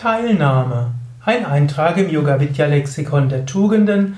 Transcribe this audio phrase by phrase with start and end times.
[0.00, 0.92] Teilnahme.
[1.26, 4.16] Ein Eintrag im Yoga Vidya Lexikon der Tugenden,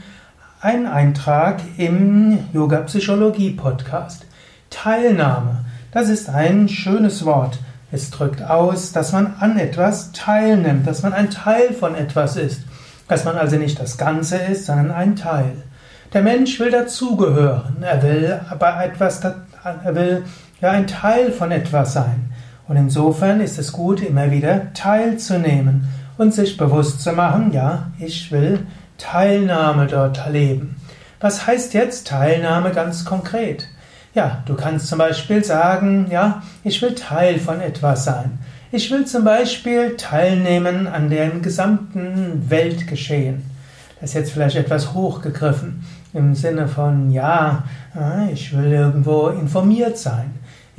[0.60, 4.24] ein Eintrag im Yoga Psychologie Podcast.
[4.70, 5.64] Teilnahme.
[5.90, 7.58] Das ist ein schönes Wort.
[7.90, 12.62] Es drückt aus, dass man an etwas teilnimmt, dass man ein Teil von etwas ist,
[13.08, 15.64] dass man also nicht das Ganze ist, sondern ein Teil.
[16.12, 20.22] Der Mensch will dazugehören, er will aber etwas, er will
[20.60, 22.32] ja ein Teil von etwas sein.
[22.72, 28.32] Und insofern ist es gut, immer wieder teilzunehmen und sich bewusst zu machen, ja, ich
[28.32, 28.60] will
[28.96, 30.76] Teilnahme dort erleben.
[31.20, 33.68] Was heißt jetzt Teilnahme ganz konkret?
[34.14, 38.38] Ja, du kannst zum Beispiel sagen, ja, ich will Teil von etwas sein.
[38.70, 43.42] Ich will zum Beispiel teilnehmen an dem gesamten Weltgeschehen.
[44.00, 45.84] Das ist jetzt vielleicht etwas hochgegriffen
[46.14, 47.64] im Sinne von, ja,
[48.32, 50.32] ich will irgendwo informiert sein.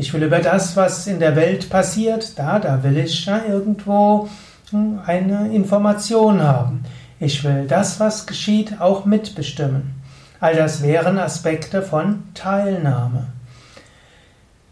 [0.04, 4.28] Ich will über das, was in der Welt passiert, da, da will ich ja, irgendwo
[4.70, 6.84] hm, eine Information haben.
[7.22, 9.96] Ich will das, was geschieht, auch mitbestimmen.
[10.42, 13.28] All das wären Aspekte von Teilnahme.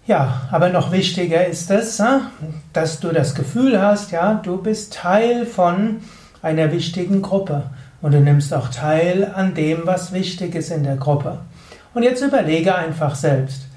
[0.06, 2.04] Ja, aber noch wichtiger ist es,
[2.74, 6.02] dass du das Gefühl hast, ja, du bist Teil von
[6.42, 7.70] einer wichtigen Gruppe
[8.02, 11.40] und du nimmst auch teil an dem, was wichtig ist in der Gruppe.
[11.94, 13.71] Und jetzt überlege einfach selbst,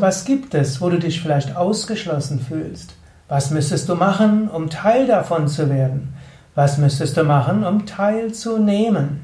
[0.00, 2.94] was gibt es, wo du dich vielleicht ausgeschlossen fühlst?
[3.28, 6.14] Was müsstest du machen, um Teil davon zu werden?
[6.54, 9.22] Was müsstest du machen, um teilzunehmen?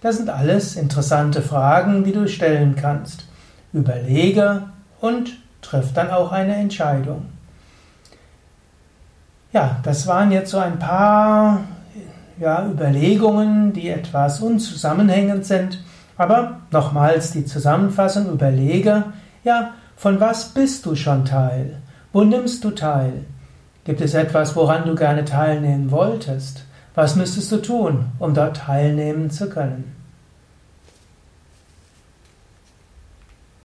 [0.00, 3.24] Das sind alles interessante Fragen, die du stellen kannst.
[3.72, 4.64] Überlege
[5.00, 7.26] und triff dann auch eine Entscheidung.
[9.52, 11.60] Ja, das waren jetzt so ein paar
[12.38, 15.82] ja, Überlegungen, die etwas unzusammenhängend sind.
[16.16, 19.04] Aber nochmals die Zusammenfassung, überlege,
[19.48, 21.78] ja, von was bist du schon Teil?
[22.12, 23.24] Wo nimmst du teil?
[23.84, 26.64] Gibt es etwas, woran du gerne teilnehmen wolltest?
[26.94, 29.97] Was müsstest du tun, um dort teilnehmen zu können?